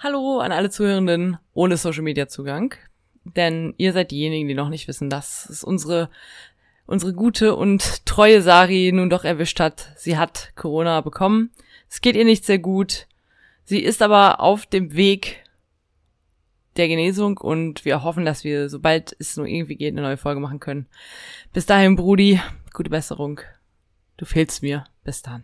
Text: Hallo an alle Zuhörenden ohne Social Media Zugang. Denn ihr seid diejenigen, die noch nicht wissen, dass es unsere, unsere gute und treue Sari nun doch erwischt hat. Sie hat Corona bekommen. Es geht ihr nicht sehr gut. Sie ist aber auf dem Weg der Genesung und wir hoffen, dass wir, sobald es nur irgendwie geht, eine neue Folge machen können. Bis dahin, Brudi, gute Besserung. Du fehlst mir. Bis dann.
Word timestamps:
Hallo 0.00 0.38
an 0.38 0.52
alle 0.52 0.70
Zuhörenden 0.70 1.38
ohne 1.54 1.76
Social 1.76 2.02
Media 2.02 2.28
Zugang. 2.28 2.72
Denn 3.24 3.74
ihr 3.78 3.92
seid 3.92 4.12
diejenigen, 4.12 4.46
die 4.46 4.54
noch 4.54 4.68
nicht 4.68 4.86
wissen, 4.86 5.10
dass 5.10 5.50
es 5.50 5.64
unsere, 5.64 6.08
unsere 6.86 7.12
gute 7.12 7.56
und 7.56 8.06
treue 8.06 8.40
Sari 8.40 8.92
nun 8.94 9.10
doch 9.10 9.24
erwischt 9.24 9.58
hat. 9.58 9.92
Sie 9.96 10.16
hat 10.16 10.52
Corona 10.54 11.00
bekommen. 11.00 11.50
Es 11.90 12.00
geht 12.00 12.14
ihr 12.14 12.24
nicht 12.24 12.44
sehr 12.44 12.60
gut. 12.60 13.08
Sie 13.64 13.80
ist 13.80 14.00
aber 14.00 14.38
auf 14.38 14.66
dem 14.66 14.94
Weg 14.94 15.42
der 16.76 16.86
Genesung 16.86 17.36
und 17.36 17.84
wir 17.84 18.04
hoffen, 18.04 18.24
dass 18.24 18.44
wir, 18.44 18.68
sobald 18.68 19.16
es 19.18 19.36
nur 19.36 19.46
irgendwie 19.46 19.74
geht, 19.74 19.94
eine 19.94 20.02
neue 20.02 20.16
Folge 20.16 20.38
machen 20.38 20.60
können. 20.60 20.86
Bis 21.52 21.66
dahin, 21.66 21.96
Brudi, 21.96 22.40
gute 22.72 22.88
Besserung. 22.88 23.40
Du 24.16 24.26
fehlst 24.26 24.62
mir. 24.62 24.84
Bis 25.02 25.22
dann. 25.22 25.42